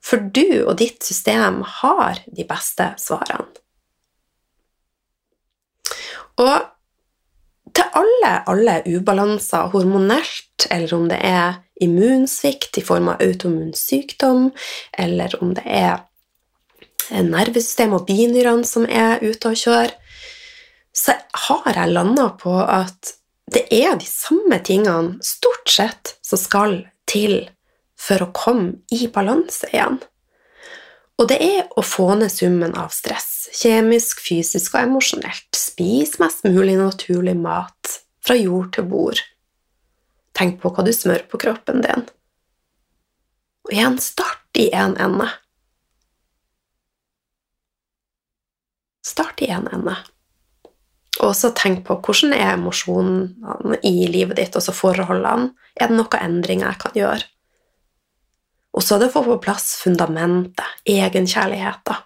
[0.00, 3.50] for du og ditt system har de beste svarene.
[6.38, 6.68] Og
[7.74, 14.52] til alle, alle ubalanser hormonelt, eller om det er immunsvikt i form av autoimmun sykdom,
[14.94, 15.98] eller om det er
[17.10, 19.94] nervesystemet og binyrene som er ute og kjører,
[20.96, 21.14] så
[21.48, 23.14] har jeg landa på at
[23.52, 27.46] det er de samme tingene stort sett som skal til
[27.98, 29.98] for å komme i balanse igjen.
[31.18, 35.48] Og det er å få ned summen av stress, kjemisk, fysisk og emosjonelt.
[35.56, 39.22] Spis mest mulig naturlig mat fra jord til bord.
[40.38, 42.04] Tenk på hva du smører på kroppen din.
[43.66, 45.26] Og igjen, start i én en ende.
[49.02, 49.96] Start i én en ende.
[51.24, 55.50] Og så tenk på hvordan er emosjonene i livet ditt, og så forholdene.
[55.78, 57.26] Er det noen endringer jeg kan gjøre?
[58.78, 62.04] Og så er det å få på plass fundamentet, egenkjærligheten.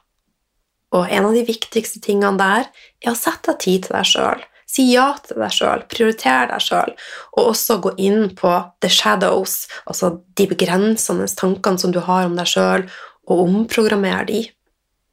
[0.92, 2.66] Og en av de viktigste tingene der
[3.02, 4.42] er å sette av tid til deg sjøl.
[4.72, 6.94] Si ja til deg sjøl, prioritere deg sjøl,
[7.36, 12.38] og også gå inn på the shadows, altså de begrensende tankene som du har om
[12.38, 12.86] deg sjøl,
[13.28, 14.40] og omprogrammere de.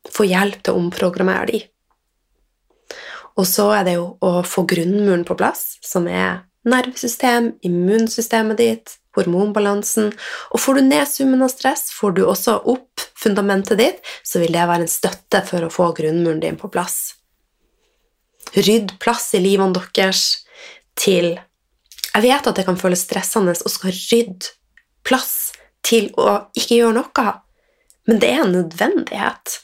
[0.08, 1.62] Få hjelp til å omprogrammere de.
[3.40, 8.96] Og så er det jo å få grunnmuren på plass, som er nervesystem, immunsystemet ditt,
[9.18, 10.12] hormonbalansen.
[10.52, 14.54] Og får du ned summen av stress, får du også opp fundamentet ditt, så vil
[14.56, 17.16] det være en støtte for å få grunnmuren din på plass.
[18.56, 20.44] Rydd plass i livene deres
[21.00, 21.38] til
[22.10, 24.56] Jeg vet at det kan føles stressende å skal rydde
[25.06, 25.54] plass
[25.86, 27.34] til å ikke gjøre noe,
[28.10, 29.60] men det er en nødvendighet.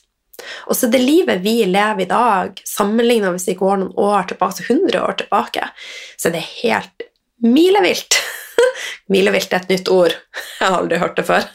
[0.70, 4.58] Og så det livet vi lever i dag, sammenligna hvis vi går noen år tilbake,
[4.58, 5.70] så 100 år tilbake,
[6.18, 7.06] så er det helt
[7.46, 8.20] milevilt.
[9.14, 10.18] milevilt er et nytt ord.
[10.60, 11.48] Jeg har aldri hørt det før.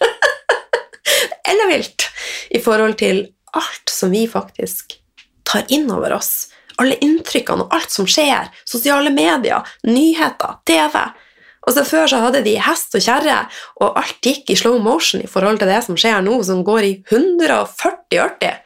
[1.50, 2.08] Eller vilt
[2.50, 3.24] i forhold til
[3.56, 4.96] alt som vi faktisk
[5.46, 6.50] tar inn over oss.
[6.80, 8.48] Alle inntrykkene og alt som skjer.
[8.64, 10.96] Sosiale medier, nyheter, TV.
[11.68, 13.42] Og så Før så hadde de hest og kjerre,
[13.84, 16.86] og alt gikk i slow motion i forhold til det som skjer nå, som går
[16.88, 18.62] i 140-80.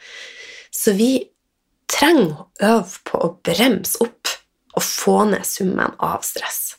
[0.75, 1.11] Så vi
[1.91, 4.31] trenger å øve på å bremse opp
[4.75, 6.75] og få ned summen av stress.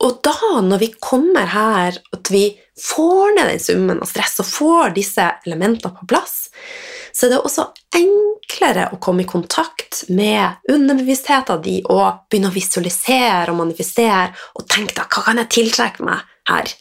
[0.00, 2.46] Og da, når vi kommer her, at vi
[2.80, 6.46] får ned den summen av stress og får disse elementene på plass,
[7.12, 12.54] så er det også enklere å komme i kontakt med underbevisstheten din og begynne å
[12.54, 16.74] visualisere og manifestere og tenke da, hva kan jeg tiltrekke meg her?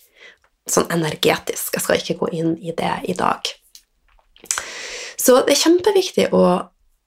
[0.70, 1.74] Sånn energetisk.
[1.74, 3.48] Jeg skal ikke gå inn i det i dag.
[5.20, 6.44] Så det er kjempeviktig å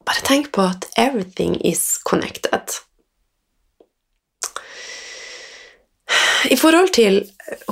[0.02, 2.74] bare tenke på at everything is connected.
[6.50, 7.20] I forhold til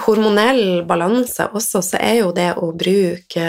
[0.07, 3.47] hormonell balanse også, så er jo det å bruke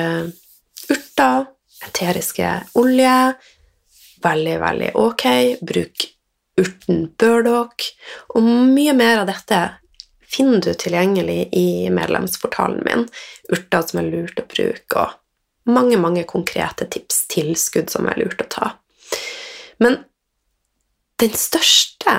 [0.92, 1.46] urter,
[1.88, 3.15] eteriske olje
[4.24, 5.26] veldig, veldig ok.
[5.62, 6.08] Bruk
[6.62, 7.86] urten burdock.
[8.36, 9.62] Og mye mer av dette
[10.32, 13.08] finner du tilgjengelig i medlemsportalen min.
[13.52, 18.41] Urter som er lurt å bruke, og mange, mange konkrete tips, tilskudd som er lurt
[18.44, 18.72] å ta.
[19.82, 20.04] Men
[21.22, 22.15] den største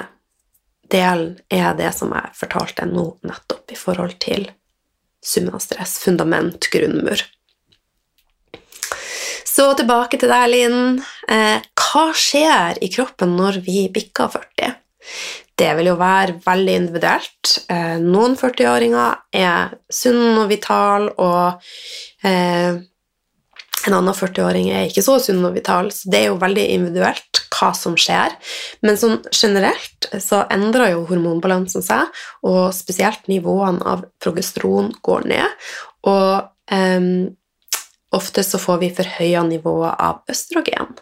[0.93, 4.51] delen er det som jeg fortalte nå nettopp, i forhold til
[5.25, 7.23] summen av stress, fundament, grunnmur.
[9.45, 11.03] Så tilbake til deg, Linn.
[11.29, 14.79] Eh, hva skjer i kroppen når vi bikker 40?
[15.59, 17.57] Det vil jo være veldig individuelt.
[17.71, 21.63] Eh, noen 40-åringer er sunn og vital, og
[22.27, 22.81] eh,
[23.83, 27.43] en annen 40-åring er ikke så sunn og vital, så det er jo veldig individuelt
[27.53, 28.35] hva som skjer.
[28.87, 32.09] Men sånn generelt så endrer jo hormonbalansen seg,
[32.47, 35.69] og spesielt nivåene av progesteron går ned.
[36.11, 37.11] Og eh,
[38.17, 40.95] ofte så får vi forhøya nivåer av østrogen.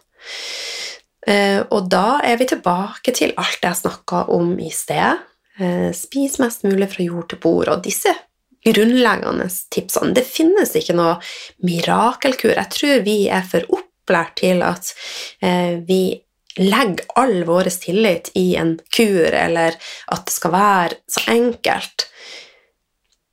[1.27, 5.21] Eh, og da er vi tilbake til alt jeg snakka om i sted.
[5.61, 7.69] Eh, spis mest mulig fra jord til bord.
[7.69, 8.15] Og disse
[8.65, 11.19] grunnleggende tipsene Det finnes ikke noe
[11.65, 12.57] mirakelkur.
[12.57, 14.93] Jeg tror vi er for opplært til at
[15.45, 16.21] eh, vi
[16.59, 19.77] legger all vår tillit i en kur, eller
[20.11, 22.09] at det skal være så enkelt.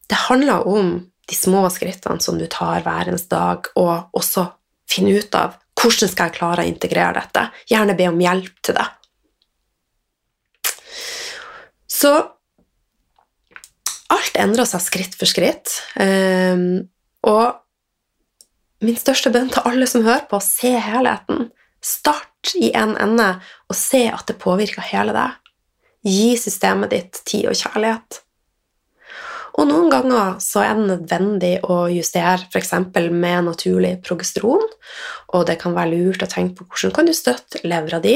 [0.07, 0.91] Det handler om
[1.27, 4.47] de små skrittene som du tar hver eneste dag, og også
[4.87, 7.43] finne ut av hvordan skal jeg klare å integrere dette?
[7.69, 8.87] Gjerne be om hjelp til det.
[11.97, 12.13] Så
[14.13, 15.75] alt endrer seg skritt for skritt.
[15.99, 16.87] Um,
[17.27, 17.59] og
[18.85, 21.49] min største bønn til alle som hører på, se helheten.
[21.83, 23.29] Start i en ende
[23.67, 25.35] og se at det påvirker hele deg.
[26.07, 28.21] Gi systemet ditt tid og kjærlighet.
[29.57, 32.73] Og noen ganger så er det nødvendig å justere f.eks.
[33.09, 34.67] med naturlig progesteron,
[35.33, 38.15] og det kan være lurt å tenke på hvordan kan du støtte levra di,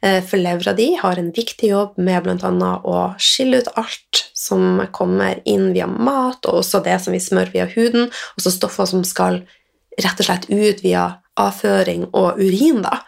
[0.00, 2.72] eh, for levra di har en viktig jobb med bl.a.
[2.80, 7.52] å skille ut alt som kommer inn via mat, og også det som vi smører
[7.52, 9.42] via huden, og så stoffer som skal
[9.98, 12.80] rett og slett ut via avføring og urin.
[12.86, 13.02] Da.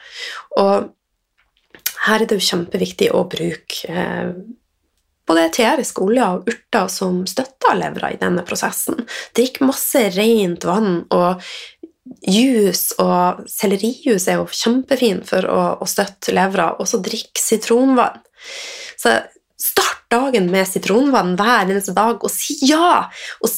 [0.60, 0.90] Og
[2.06, 4.34] her er det jo kjempeviktig å bruke eh,
[5.30, 9.04] både eteriske olje og urter som støtter levra i denne prosessen.
[9.36, 11.44] Drikk masse rent vann, og
[12.26, 16.72] juice og sellerijus er jo kjempefin for å, å støtte levra.
[16.80, 18.18] Og så drikk sitronvann.
[18.98, 19.14] Så
[19.60, 23.06] start dagen med sitronvann hver eneste dag og si ja!
[23.44, 23.54] Og,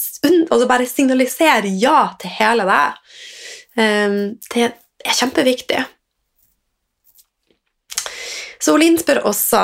[0.53, 3.01] og bare signalisere ja til hele deg.
[3.79, 4.19] Um,
[4.53, 5.81] det er kjempeviktig.
[8.63, 9.63] Så Olin spør også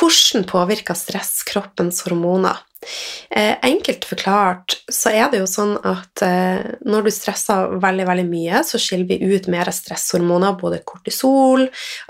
[0.00, 2.56] hvordan påvirker stress kroppens hormoner?
[3.30, 8.26] Eh, enkelt forklart så er det jo sånn at eh, når du stresser veldig veldig
[8.30, 11.66] mye, så skiller vi ut mer stresshormoner, både kortisol,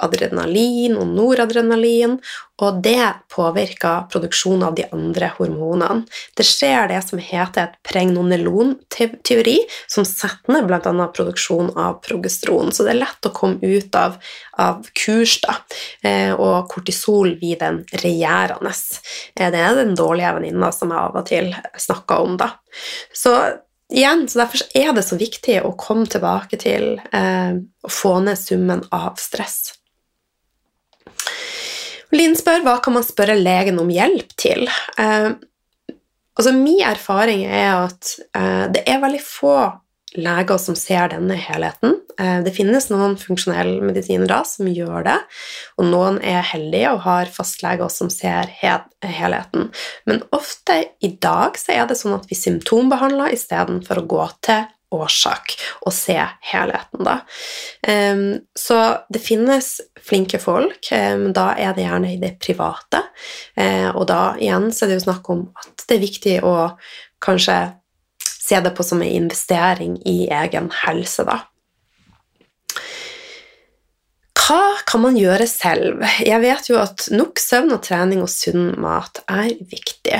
[0.06, 2.20] adrenalin og noradrenalin,
[2.60, 6.04] og det påvirker produksjonen av de andre hormonene.
[6.36, 9.56] Det skjer det som heter et pregnonelon-teori,
[9.88, 11.06] som setter ned bl.a.
[11.16, 12.72] produksjon av progesteron.
[12.72, 14.18] Så det er lett å komme ut av,
[14.60, 15.56] av kurs, da.
[16.04, 18.74] Eh, og kortisol blir den regjerende.
[19.36, 22.50] Det er den dårlige venninna som jeg av og til snakker om, da.
[23.12, 23.34] Så
[23.90, 28.38] igjen, så Derfor er det så viktig å komme tilbake til eh, å få ned
[28.38, 29.74] summen av stress.
[32.12, 34.68] Linn spør hva kan man spørre legen om hjelp til.
[34.98, 35.30] Eh,
[36.34, 39.56] altså Min erfaring er at eh, det er veldig få
[40.18, 41.94] leger som ser denne helheten.
[42.18, 45.18] Eh, det finnes noen funksjonelle medisinere som gjør det,
[45.78, 49.70] og noen er heldige og har fastleger som ser helheten.
[50.10, 54.68] Men ofte i dag så er det sånn at vi symptombehandler istedenfor å gå til
[54.90, 55.54] årsak
[55.86, 56.18] og se
[56.50, 57.20] helheten, da.
[57.86, 58.78] Um, så
[59.12, 63.04] det finnes flinke folk, men da er det gjerne i det private.
[63.54, 66.54] Uh, og da igjen så er det jo snakk om at det er viktig å
[67.22, 67.60] kanskje
[68.50, 71.40] se det på som en investering i egen helse, da.
[74.50, 76.02] Hva kan man gjøre selv?
[76.26, 80.18] Jeg vet jo at nok søvn og trening og sunn mat er viktig.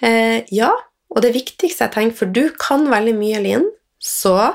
[0.00, 0.70] Eh, ja,
[1.10, 3.66] og det viktigste jeg tenker, for du kan veldig mye, Linn,
[4.00, 4.54] så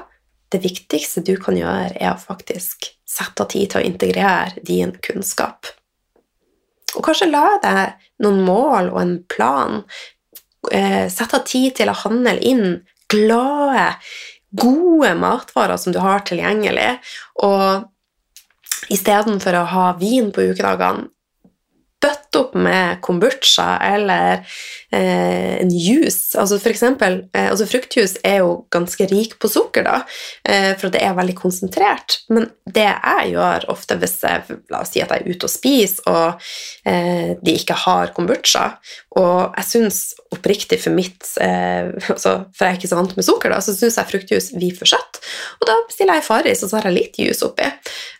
[0.53, 4.95] det viktigste du kan gjøre, er å faktisk sette av tid til å integrere din
[5.06, 5.70] kunnskap.
[6.95, 9.84] Og kanskje la deg noen mål og en plan.
[10.72, 12.80] Eh, sette av tid til å handle inn
[13.16, 13.88] glade,
[14.55, 16.91] gode matvarer som du har tilgjengelig.
[17.47, 21.09] Og istedenfor å ha vin på ukedagene,
[22.06, 24.43] bøtte opp med kombucha eller
[24.93, 26.36] eh, en juice.
[26.39, 29.97] Altså for eksempel, eh, altså Fruktjuice er jo ganske rik på sukker, da,
[30.47, 32.20] eh, for det er veldig konsentrert.
[32.30, 35.53] Men det jeg gjør ofte hvis jeg, la oss si at jeg er ute og
[35.53, 36.47] spiser, og
[36.88, 38.66] eh, de ikke har kombucha,
[39.20, 40.01] og jeg syns
[40.36, 43.76] oppriktig for mitt eh, altså, For jeg er ikke så vant med sukker, da, så
[43.76, 45.22] syns jeg fruktjuice blir for søtt.
[45.60, 47.70] Og da bestiller jeg Farris, og så har jeg litt juice oppi.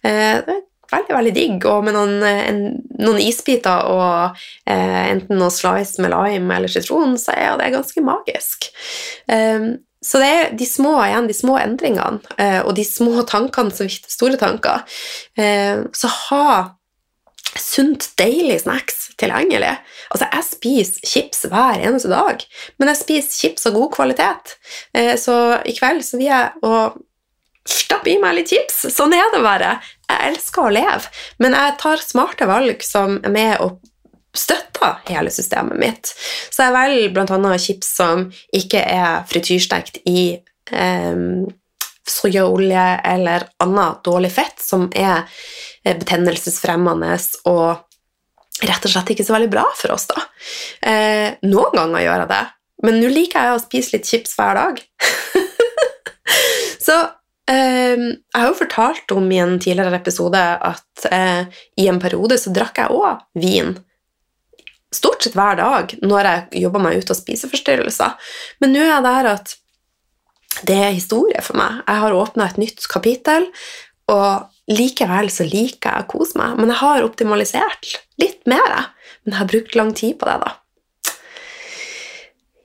[0.08, 0.56] Eh,
[0.96, 2.62] veldig veldig digg, og med noen, en,
[3.00, 8.06] noen isbiter og eh, enten noe slice med lime eller sitron, så er det ganske
[8.06, 8.70] magisk.
[9.30, 9.76] Um,
[10.06, 13.90] så det er de små igjen, de små endringene eh, og de små tankene som
[13.90, 14.86] store tanker.
[15.40, 16.48] Eh, så ha
[17.56, 19.78] sunt, deilig snacks tilgjengelig.
[20.12, 22.44] Altså, jeg spiser chips hver eneste dag,
[22.78, 24.56] men jeg spiser chips av god kvalitet.
[24.96, 26.76] Eh, så i kveld så vil jeg å
[27.66, 28.84] stappe i meg litt chips.
[28.94, 29.78] Sånn er det bare.
[30.16, 31.12] Jeg elsker å leve,
[31.44, 33.76] men jeg tar smarte valg som er med å
[34.36, 36.12] støtter hele systemet mitt.
[36.52, 37.58] Så jeg velger bl.a.
[37.62, 40.36] chips som ikke er frityrstekt i
[40.72, 41.22] eh,
[42.06, 42.86] soyaolje
[43.16, 45.24] eller annet dårlig fett som er
[45.84, 47.18] eh, betennelsesfremmende
[47.50, 47.86] og
[48.66, 50.08] rett og slett ikke så veldig bra for oss.
[50.12, 50.26] da.
[50.88, 52.44] Eh, noen ganger gjør jeg det,
[52.86, 54.82] men nå liker jeg å spise litt chips hver dag.
[56.86, 57.00] så
[57.54, 61.46] jeg har jo fortalt om i en tidligere episode at eh,
[61.78, 63.76] i en periode så drakk jeg òg vin.
[64.96, 68.34] Stort sett hver dag når jeg jobba meg ut av spiseforstyrrelser.
[68.64, 69.56] Men nå er jeg der at
[70.66, 71.84] det er historie for meg.
[71.84, 73.50] Jeg har åpna et nytt kapittel,
[74.12, 76.56] og likevel så liker jeg å kose meg.
[76.60, 78.94] Men jeg har optimalisert litt mer.
[79.26, 80.54] Men jeg har brukt lang tid på det, da.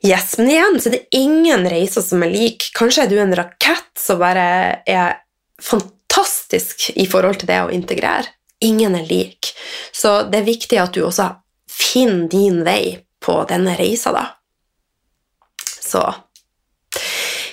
[0.03, 2.71] Yes, Men igjen så er det ingen reiser som er lik.
[2.77, 5.19] Kanskje er du en rakett som bare er
[5.61, 8.33] fantastisk i forhold til det å integrere.
[8.65, 9.53] Ingen er lik.
[9.93, 11.29] Så det er viktig at du også
[11.69, 14.27] finner din vei på denne reisa, da.
[15.69, 16.05] Så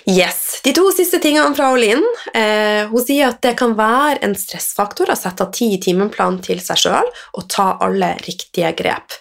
[0.07, 0.61] Yes.
[0.63, 2.03] De to siste tingene fra Linn.
[2.31, 6.61] Eh, hun sier at det kan være en stressfaktor å sette av ti timeplan til
[6.63, 9.17] seg sjøl og ta alle riktige grep.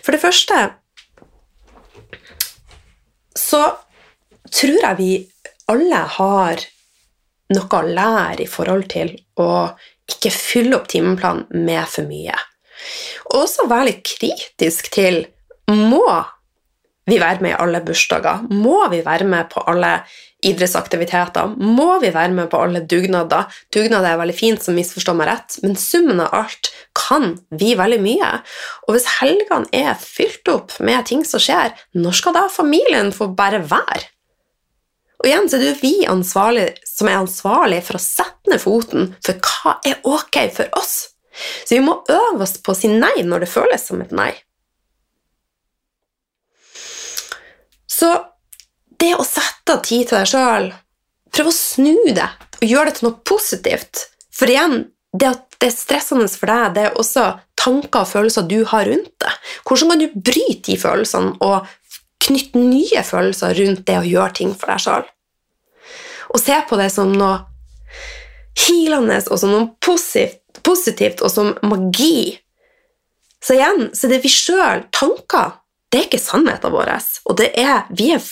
[0.00, 0.62] For det første
[3.36, 3.62] så
[4.50, 5.10] tror jeg vi
[5.70, 6.62] alle har
[7.54, 9.12] noe å lære i forhold til
[9.42, 9.50] å
[10.10, 12.36] ikke fylle opp timeplanen med for mye.
[13.30, 15.22] Og også være litt kritisk til
[15.70, 16.06] må
[17.10, 18.44] vi være med i alle bursdager?
[18.50, 20.00] Må vi være med på alle
[20.46, 21.54] idrettsaktiviteter?
[21.56, 23.50] Må vi være med på alle dugnader?
[23.74, 28.00] Dugnader er veldig fint, så misforstå meg rett, men summen av alt kan vi veldig
[28.04, 28.30] mye.
[28.86, 33.30] Og hvis helgene er fylt opp med ting som skjer, når skal da familien få
[33.36, 34.08] bare være?
[35.20, 39.10] Og igjen så er det vi ansvarlig, som er ansvarlig for å sette ned foten
[39.20, 40.94] for hva er ok for oss.
[41.64, 44.32] Så vi må øve oss på å si nei når det føles som et nei.
[47.90, 48.08] Så
[49.00, 50.70] det å sette av tid til deg sjøl,
[51.34, 52.28] prøv å snu det
[52.60, 54.06] og gjør det til noe positivt.
[54.34, 54.82] For igjen,
[55.16, 57.26] det at det er stressende for deg, det er også
[57.60, 59.32] tanker og følelser du har rundt det.
[59.68, 61.68] Hvordan kan du bryte de følelsene og
[62.24, 65.08] knytte nye følelser rundt det å gjøre ting for deg sjøl?
[66.30, 67.40] Og se på det som noe
[68.60, 72.38] healende og som noe positivt og som magi.
[73.40, 75.56] Så igjen så er det vi sjøl, tanker,
[75.90, 76.92] det er ikke sannheten vår.
[77.26, 78.22] Og det er, vi er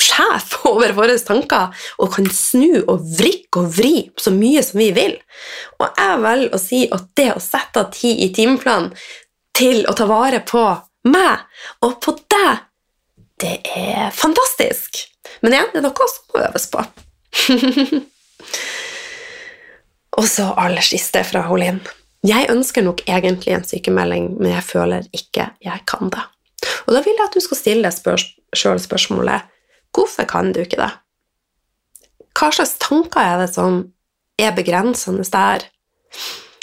[0.00, 4.90] sjef over våre tanker og kan snu og vrikke og vri så mye som vi
[4.96, 5.16] vil.
[5.80, 8.94] Og jeg velger å si at det å sette av tid i timeplanen
[9.56, 10.64] til å ta vare på
[11.10, 12.66] meg og på deg,
[13.40, 15.06] det er fantastisk.
[15.40, 16.84] Men igjen, det er noe som må øves på.
[20.20, 21.80] og så aller siste fra Holin.
[22.26, 26.26] Jeg ønsker nok egentlig en sykemelding, men jeg føler ikke jeg kan det.
[26.86, 27.96] Og da vil jeg at du skal stille deg
[28.56, 29.48] sjøl spørsmålet
[29.94, 30.90] hvorfor kan du ikke det?
[32.36, 33.82] Hva slags tanker er det som
[34.40, 35.66] er begrensende der?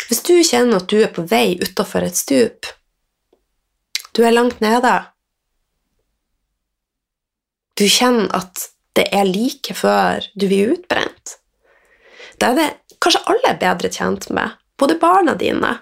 [0.08, 2.70] Hvis du kjenner at du er på vei utafor et stup,
[4.16, 4.94] du er langt nede,
[7.78, 11.36] du kjenner at det er like før du blir utbrent,
[12.42, 15.76] da er det kanskje alle er bedre tjent med, både barna dine,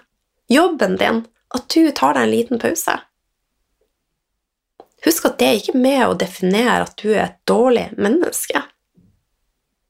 [0.52, 1.22] jobben din,
[1.54, 2.98] at du tar deg en liten pause.
[5.06, 8.62] Husk at det er ikke med å definere at du er et dårlig menneske.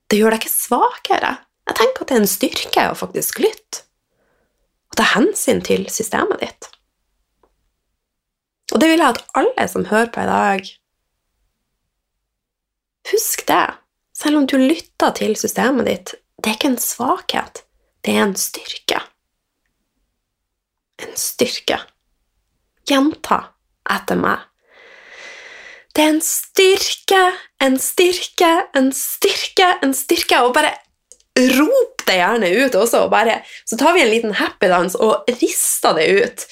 [0.06, 1.34] Det gjør deg ikke svakere.
[1.66, 3.84] Jeg tenker at det er en styrke å faktisk lytte
[4.86, 6.68] og ta hensyn til systemet ditt.
[8.74, 10.68] Og det vil jeg at alle som hører på i dag,
[13.12, 13.74] Husk det.
[14.18, 17.62] Selv om du lytter til systemet ditt, det er ikke en svakhet,
[18.02, 18.98] det er en styrke.
[21.04, 21.78] En styrke.
[22.88, 23.38] Gjenta
[23.92, 24.42] etter meg.
[25.97, 27.20] Det er en styrke,
[27.64, 30.40] en styrke, en styrke, en styrke.
[30.44, 30.74] Og bare
[31.57, 33.07] rop det gjerne ut også.
[33.07, 36.44] Og bare, så tar vi en liten happy dance og rister det ut.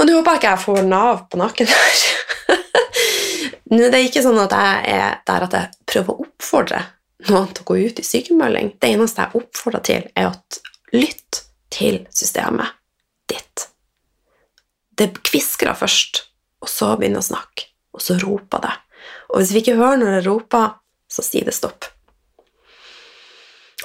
[0.00, 2.02] Og nå håper jeg ikke jeg får Nav på nakken her.
[3.70, 6.80] Nå er ikke sånn at jeg er der at jeg prøver å oppfordre
[7.28, 8.72] noen til å gå ut i sykemelding.
[8.82, 12.74] Det eneste jeg oppfordrer til, er å lytte til systemet
[13.30, 13.68] ditt.
[14.98, 16.24] Det kviskrer først,
[16.64, 18.74] og så begynner å snakke og så roper det.
[19.30, 20.76] Og hvis vi ikke hører når det roper,
[21.10, 21.88] så sier det stopp.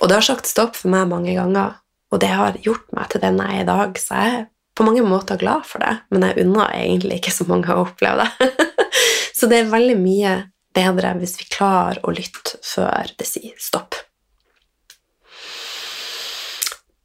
[0.02, 1.82] Og det har sagt stopp for meg mange ganger,
[2.14, 4.44] Og det har gjort meg til den jeg er i dag, så jeg er
[4.78, 8.24] på mange måter glad for det, men jeg unner egentlig ikke så mange å oppleve
[8.24, 8.50] det.
[9.38, 10.36] så det er veldig mye
[10.76, 13.98] bedre hvis vi klarer å lytte før det sier stopp.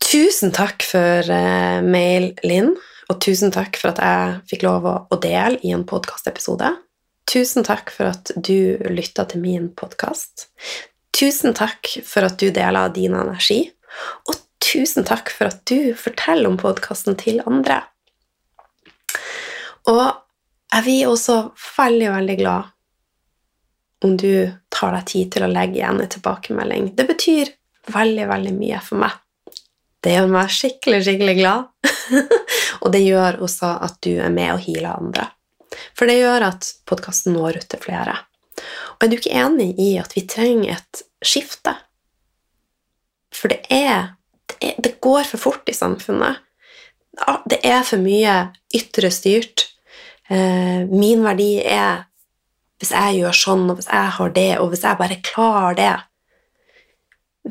[0.05, 2.75] Tusen takk for uh, mail, Linn,
[3.11, 6.75] og tusen takk for at jeg fikk lov å dele i en podkastepisode.
[7.31, 10.49] Tusen takk for at du lytta til min podkast.
[11.15, 13.61] Tusen takk for at du deler din energi.
[14.27, 17.85] Og tusen takk for at du forteller om podkasten til andre.
[19.91, 20.03] Og
[20.75, 21.39] jeg blir også
[21.77, 22.77] veldig, veldig glad
[24.05, 26.95] om du tar deg tid til å legge igjen en tilbakemelding.
[26.99, 27.51] Det betyr
[27.95, 29.19] veldig, veldig mye for meg.
[30.01, 31.69] Det gjør meg skikkelig, skikkelig glad.
[32.83, 35.35] og det gjør også at du er med og healer andre.
[35.97, 38.17] For det gjør at podkasten når ut til flere.
[38.99, 41.75] Og er du ikke enig i at vi trenger et skifte?
[43.35, 44.15] For det er,
[44.51, 46.43] det, er, det går for fort i samfunnet.
[47.51, 48.37] Det er for mye
[48.77, 49.67] ytre styrt.
[50.31, 52.07] Eh, min verdi er
[52.81, 55.91] hvis jeg gjør sånn, og hvis jeg har det, og hvis jeg bare klarer det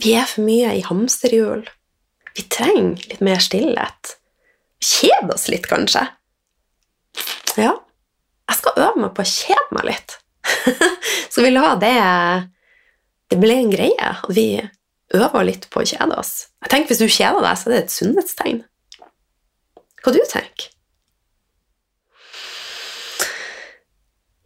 [0.01, 1.63] Vi er for mye i hamsterhjul.
[2.37, 4.15] Vi trenger litt mer stillhet.
[4.79, 6.05] Kjede oss litt, kanskje.
[7.57, 7.73] Ja,
[8.49, 10.17] jeg skal øve meg på å kjede meg litt.
[11.33, 11.95] så vi la det
[13.29, 14.09] Det ble en greie.
[14.09, 14.47] At vi
[15.13, 16.49] øver litt på å kjede oss.
[16.63, 18.61] Jeg tenker Hvis du kjeder deg, så er det et sunnhetstegn.
[20.03, 20.73] Hva du tenker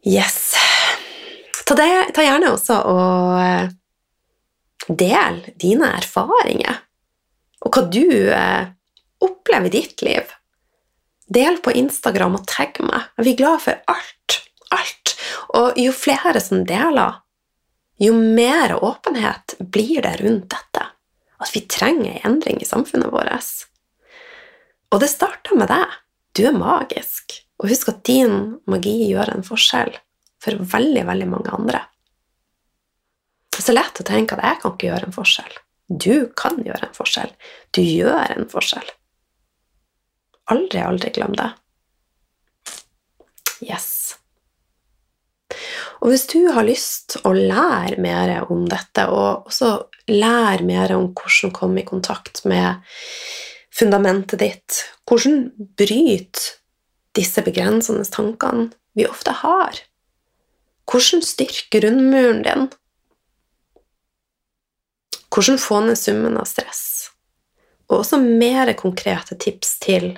[0.03, 0.51] Yes.
[1.63, 3.71] Ta, det, ta gjerne også og
[4.91, 6.81] del dine erfaringer,
[7.63, 8.03] og hva du
[8.35, 8.65] eh,
[9.23, 10.33] opplever i ditt liv.
[11.33, 13.09] Del på Instagram og tagg meg.
[13.17, 14.39] Jeg blir glad for alt.
[14.75, 15.13] Alt.
[15.57, 17.19] Og jo flere som deler,
[18.01, 20.87] jo mer åpenhet blir det rundt dette.
[21.41, 23.51] At vi trenger en endring i samfunnet vårt.
[24.93, 25.97] Og det starter med deg.
[26.37, 27.39] Du er magisk.
[27.61, 29.93] Og husk at din magi gjør en forskjell
[30.43, 31.83] for veldig, veldig mange andre.
[33.53, 35.55] Det er så lett å tenke at jeg kan ikke gjøre en forskjell.
[35.87, 37.31] Du kan gjøre en forskjell.
[37.75, 38.89] Du gjør en forskjell.
[40.51, 41.49] Aldri, aldri glem det.
[43.63, 44.17] Yes.
[46.03, 49.69] Og hvis du har lyst å lære mer om dette, og også
[50.11, 52.83] lære mer om hvordan komme i kontakt med
[53.73, 55.47] fundamentet ditt, hvordan
[55.79, 56.59] bryte
[57.15, 59.79] disse begrensende tankene vi ofte har,
[60.91, 62.67] hvordan styrke grunnmuren din,
[65.33, 66.83] hvordan få ned summen av stress,
[67.87, 70.11] og også mer konkrete tips til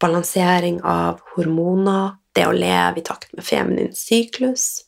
[0.00, 4.84] balansering av hormoner, det å leve i takt med feminin syklus.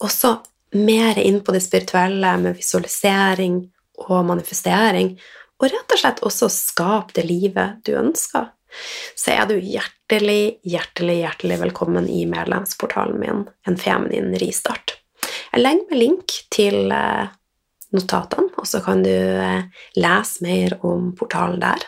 [0.00, 0.38] Også
[0.76, 3.62] mer inn på det spirituelle med visualisering
[4.06, 5.14] og manifestering,
[5.60, 8.48] og rett og slett også skape det livet du ønsker,
[9.18, 14.96] så er du hjertelig, hjertelig, hjertelig velkommen i medlemsportalen min, En feminin ristart.
[15.52, 17.28] Jeg legger med link til eh,
[17.92, 19.66] notatene, og så kan du eh,
[19.98, 21.84] lese mer om portalen der.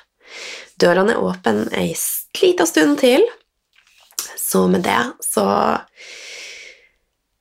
[0.82, 1.94] Dørene er åpne ei
[2.40, 3.24] lita stund til,
[4.38, 5.44] så med det så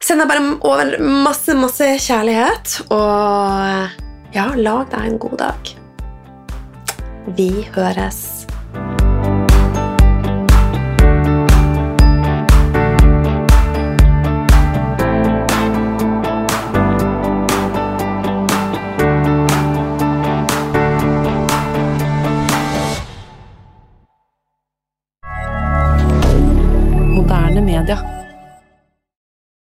[0.01, 5.73] sender jeg bare over masse, masse kjærlighet, og ja, lag deg en god dag.
[7.37, 8.40] Vi høres.